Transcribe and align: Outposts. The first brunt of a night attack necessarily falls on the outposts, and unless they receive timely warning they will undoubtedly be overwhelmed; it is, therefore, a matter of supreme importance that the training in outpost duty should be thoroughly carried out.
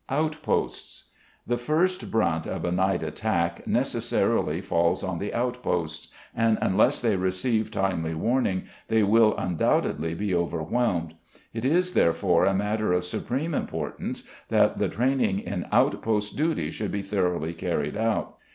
Outposts. 0.09 1.11
The 1.45 1.59
first 1.59 2.09
brunt 2.09 2.47
of 2.47 2.65
a 2.65 2.71
night 2.71 3.03
attack 3.03 3.67
necessarily 3.67 4.59
falls 4.59 5.03
on 5.03 5.19
the 5.19 5.31
outposts, 5.31 6.07
and 6.35 6.57
unless 6.59 6.99
they 6.99 7.15
receive 7.15 7.69
timely 7.69 8.15
warning 8.15 8.63
they 8.87 9.03
will 9.03 9.37
undoubtedly 9.37 10.15
be 10.15 10.33
overwhelmed; 10.33 11.13
it 11.53 11.65
is, 11.65 11.93
therefore, 11.93 12.45
a 12.45 12.55
matter 12.55 12.91
of 12.91 13.03
supreme 13.05 13.53
importance 13.53 14.27
that 14.49 14.79
the 14.79 14.89
training 14.89 15.37
in 15.37 15.67
outpost 15.71 16.35
duty 16.35 16.71
should 16.71 16.91
be 16.91 17.03
thoroughly 17.03 17.53
carried 17.53 17.95
out. 17.95 18.37